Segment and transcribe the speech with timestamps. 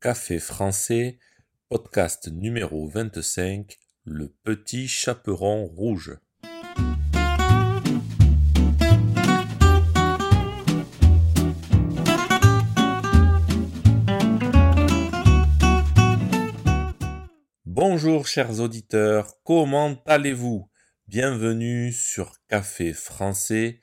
[0.00, 1.18] Café français,
[1.68, 6.16] podcast numéro vingt-cinq, Le petit chaperon rouge.
[17.64, 20.70] Bonjour chers auditeurs, comment allez-vous?
[21.08, 23.80] Bienvenue sur Café français,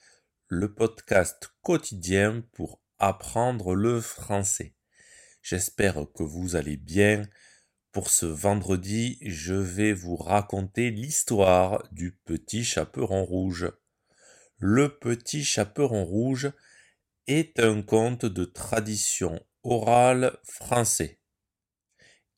[0.48, 4.75] le podcast quotidien pour apprendre le français.
[5.48, 7.22] J'espère que vous allez bien.
[7.92, 13.72] Pour ce vendredi, je vais vous raconter l'histoire du petit chaperon rouge.
[14.58, 16.52] Le petit chaperon rouge
[17.28, 21.20] est un conte de tradition orale français.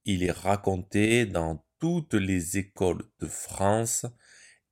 [0.03, 4.05] Il est raconté dans toutes les écoles de France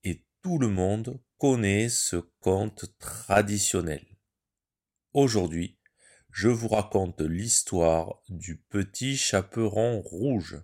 [0.03, 4.05] et tout le monde connaît ce conte traditionnel.
[5.13, 5.79] Aujourd'hui,
[6.35, 10.61] je vous raconte l'histoire du petit chaperon rouge.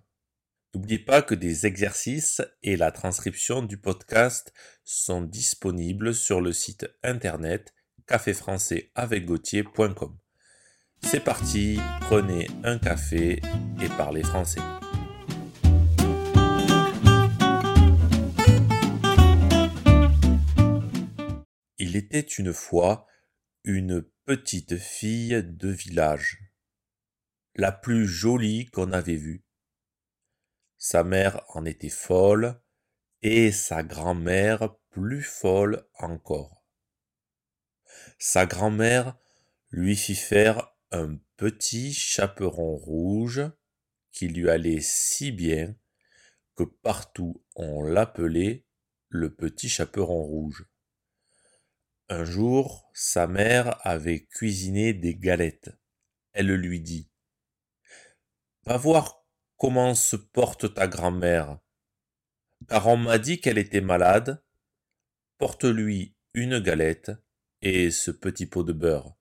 [0.74, 4.52] N'oubliez pas que des exercices et la transcription du podcast
[4.84, 7.72] sont disponibles sur le site internet
[8.06, 10.18] caféfrançaisavecgautier.com.
[11.00, 13.40] C'est parti, prenez un café
[13.80, 14.60] et parlez français.
[21.78, 23.06] Il était une fois
[23.64, 24.04] une
[24.34, 26.38] petite fille de village,
[27.54, 29.44] la plus jolie qu'on avait vue.
[30.78, 32.58] Sa mère en était folle,
[33.20, 36.64] et sa grand-mère plus folle encore.
[38.18, 39.18] Sa grand-mère
[39.68, 43.42] lui fit faire un petit chaperon rouge
[44.12, 45.76] qui lui allait si bien
[46.56, 48.64] que partout on l'appelait
[49.10, 50.64] le petit chaperon rouge.
[52.14, 55.70] Un jour, sa mère avait cuisiné des galettes.
[56.32, 57.08] Elle lui dit
[58.66, 59.24] Va voir
[59.56, 61.58] comment se porte ta grand-mère,
[62.68, 64.44] car on m'a dit qu'elle était malade.
[65.38, 67.12] Porte-lui une galette
[67.62, 69.16] et ce petit pot de beurre.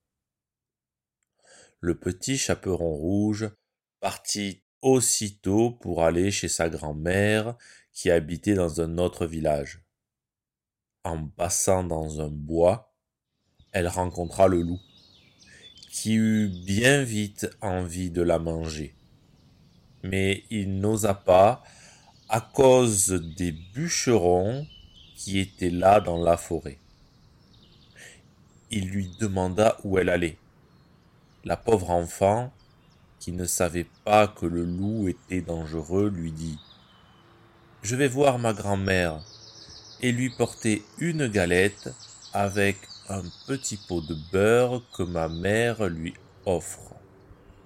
[1.79, 3.49] Le petit chaperon rouge
[4.01, 7.55] partit aussitôt pour aller chez sa grand-mère
[7.93, 9.81] qui habitait dans un autre village.
[11.03, 12.93] En passant dans un bois,
[13.71, 14.79] elle rencontra le loup,
[15.89, 18.93] qui eut bien vite envie de la manger.
[20.03, 21.63] Mais il n'osa pas
[22.29, 24.67] à cause des bûcherons
[25.15, 26.77] qui étaient là dans la forêt.
[28.69, 30.37] Il lui demanda où elle allait.
[31.45, 32.53] La pauvre enfant,
[33.19, 36.59] qui ne savait pas que le loup était dangereux, lui dit
[37.81, 39.23] Je vais voir ma grand-mère
[40.01, 41.89] et lui porter une galette
[42.33, 42.77] avec
[43.09, 46.13] un petit pot de beurre que ma mère lui
[46.45, 46.95] offre.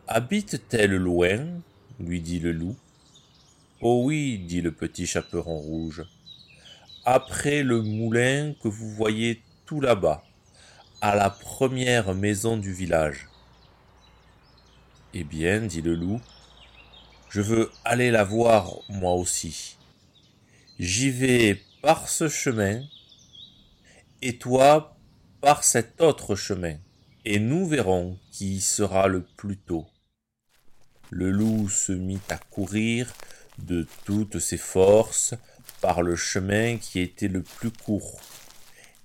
[0.08, 1.46] Habite-t-elle loin?
[2.00, 2.76] lui dit le loup.
[3.82, 6.04] Oh oui, dit le petit chaperon rouge.
[7.06, 10.24] Après le moulin que vous voyez tout là-bas,
[11.02, 13.30] à la première maison du village.
[15.14, 16.20] Eh bien, dit le loup,
[17.30, 19.78] je veux aller la voir moi aussi.
[20.80, 22.82] J'y vais par ce chemin,
[24.24, 24.98] et toi
[25.40, 26.78] par cet autre chemin,
[27.26, 29.86] et nous verrons qui sera le plus tôt.
[31.12, 33.14] Le loup se mit à courir
[33.60, 35.36] de toutes ses forces
[35.80, 38.20] par le chemin qui était le plus court,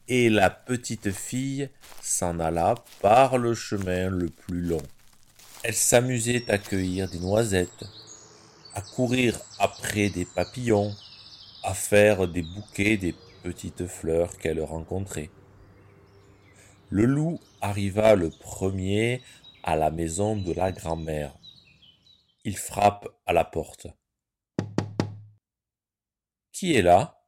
[0.08, 1.68] et la petite fille
[2.00, 4.82] s'en alla par le chemin le plus long.
[5.64, 7.84] Elle s'amusait à cueillir des noisettes,
[8.74, 10.96] à courir après des papillons,
[11.62, 15.30] à faire des bouquets des petites fleurs qu'elle rencontrait.
[16.88, 19.22] Le loup arriva le premier
[19.62, 21.38] à la maison de la grand-mère.
[22.44, 23.86] Il frappe à la porte.
[26.52, 27.24] Qui est là?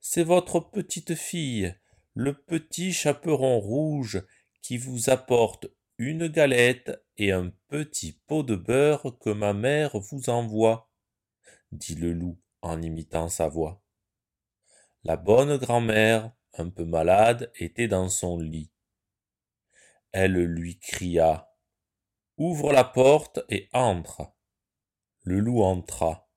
[0.00, 1.74] C'est votre petite fille,
[2.14, 4.24] le petit chaperon rouge,
[4.62, 5.66] qui vous apporte
[5.98, 10.90] une galette et un petit pot de beurre que ma mère vous envoie,
[11.72, 13.82] dit le loup en imitant sa voix.
[15.04, 18.72] La bonne grand-mère, un peu malade, était dans son lit.
[20.12, 21.52] Elle lui cria.
[22.36, 24.32] Ouvre la porte et entre.
[25.22, 26.28] Le loup entra.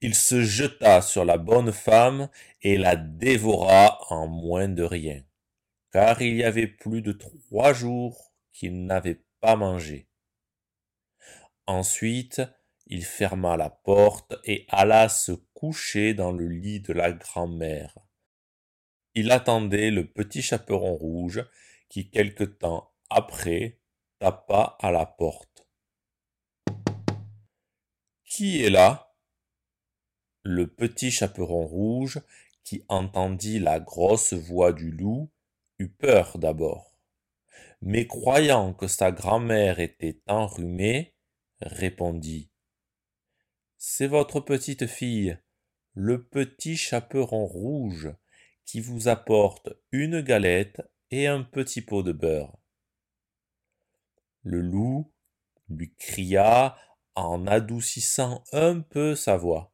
[0.00, 2.28] Il se jeta sur la bonne femme
[2.60, 5.22] et la dévora en moins de rien,
[5.92, 10.08] car il y avait plus de trois jours qu'il n'avait pas mangé.
[11.66, 12.42] Ensuite,
[12.86, 17.98] il ferma la porte et alla se coucher dans le lit de la grand-mère.
[19.14, 21.44] Il attendait le petit chaperon rouge
[21.88, 23.80] qui quelque temps après
[24.18, 25.68] tapa à la porte.
[28.24, 29.14] Qui est là?
[30.42, 32.20] Le petit chaperon rouge,
[32.62, 35.30] qui entendit la grosse voix du loup,
[35.78, 36.96] eut peur d'abord.
[37.80, 41.14] Mais croyant que sa grand-mère était enrhumée,
[41.60, 42.50] répondit.
[43.98, 45.38] C'est votre petite fille,
[45.94, 48.12] le petit chaperon rouge,
[48.66, 52.58] qui vous apporte une galette et un petit pot de beurre.
[54.42, 55.14] Le loup
[55.70, 56.76] lui cria
[57.14, 59.72] en adoucissant un peu sa voix.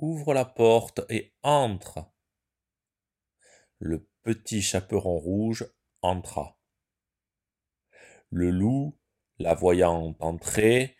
[0.00, 2.10] Ouvre la porte et entre.
[3.78, 5.72] Le petit chaperon rouge
[6.02, 6.58] entra.
[8.28, 8.98] Le loup,
[9.38, 10.96] la voyant entrer,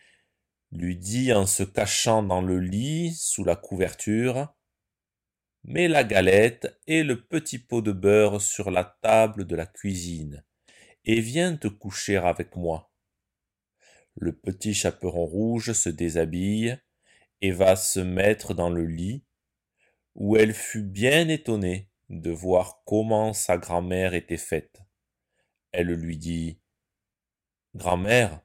[0.76, 4.54] lui dit en se cachant dans le lit sous la couverture
[5.64, 10.44] Mets la galette et le petit pot de beurre sur la table de la cuisine,
[11.04, 12.92] et viens te coucher avec moi.
[14.14, 16.78] Le petit chaperon rouge se déshabille
[17.40, 19.24] et va se mettre dans le lit,
[20.14, 24.82] où elle fut bien étonnée de voir comment sa grand-mère était faite.
[25.72, 26.60] Elle lui dit
[27.74, 28.40] Grand-mère,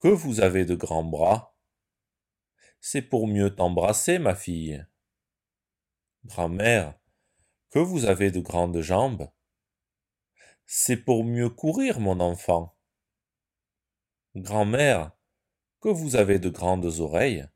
[0.00, 1.54] que vous avez de grands bras.
[2.80, 4.86] C'est pour mieux t'embrasser, ma fille.
[6.24, 6.98] Grand-mère,
[7.70, 9.30] que vous avez de grandes jambes.
[10.64, 12.78] C'est pour mieux courir, mon enfant.
[14.34, 15.12] Grand-mère,
[15.80, 17.46] que vous avez de grandes oreilles.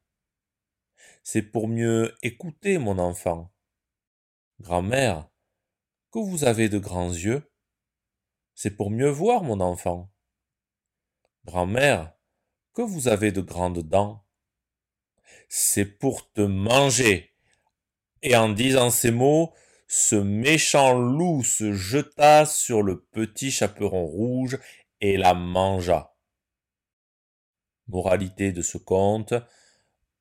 [1.23, 3.55] C'est pour mieux écouter, mon enfant.
[4.61, 5.31] Grand-mère,
[6.11, 7.51] que vous avez de grands yeux.
[8.55, 10.13] C'est pour mieux voir, mon enfant.
[11.45, 12.14] Grand-mère,
[12.75, 14.25] que vous avez de grandes dents.
[15.49, 17.33] C'est pour te manger.
[18.23, 19.53] Et en disant ces mots,
[19.87, 24.59] ce méchant loup se jeta sur le petit chaperon rouge
[25.01, 26.17] et la mangea.
[27.87, 29.35] Moralité de ce conte.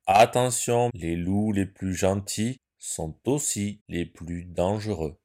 [0.06, 5.18] Attention, les loups les plus gentils sont aussi les plus dangereux.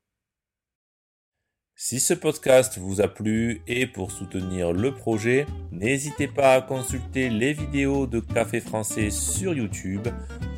[1.81, 7.29] Si ce podcast vous a plu et pour soutenir le projet, n'hésitez pas à consulter
[7.29, 10.05] les vidéos de Café Français sur YouTube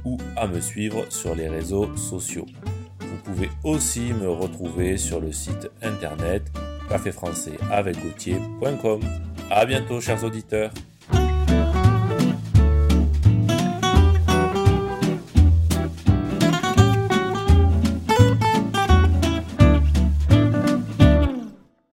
[0.04, 2.48] ou à me suivre sur les réseaux sociaux.
[3.02, 6.42] Vous pouvez aussi me retrouver sur le site internet
[6.90, 7.98] caféfrançais avec
[9.52, 10.72] A bientôt chers auditeurs.